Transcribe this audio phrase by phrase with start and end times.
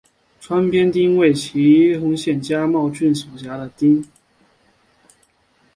[0.41, 4.03] 川边町为岐阜县加茂郡所辖的町。